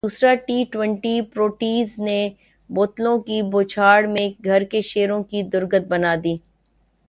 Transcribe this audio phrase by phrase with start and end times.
[0.03, 2.19] دوسرا T twenty Proteas نے
[2.69, 6.35] بوتلوں کی بوچھاڑمیں گھر کے شیروں کی درگت بنادی